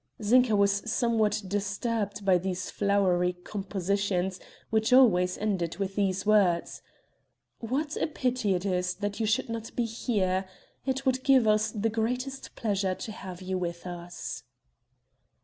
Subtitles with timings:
[0.19, 4.39] Zinka was somewhat disturbed by these flowery compositions
[4.71, 6.81] which always ended with these words:
[7.59, 10.45] "What a pity it is that you should not be here.
[10.87, 14.41] It would give us the greatest pleasure to have you with us."